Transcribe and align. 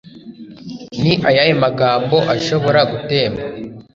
ni 1.01 1.13
ayahe 1.29 1.53
magambo 1.63 2.15
ashobora 2.35 2.79
gutemba 2.91 3.41